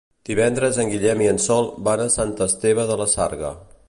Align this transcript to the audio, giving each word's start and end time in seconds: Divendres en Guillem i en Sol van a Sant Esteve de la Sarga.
Divendres 0.27 0.77
en 0.83 0.87
Guillem 0.93 1.21
i 1.25 1.29
en 1.33 1.37
Sol 1.43 1.69
van 1.89 2.03
a 2.05 2.09
Sant 2.17 2.31
Esteve 2.49 2.87
de 2.93 2.99
la 3.03 3.09
Sarga. 3.17 3.53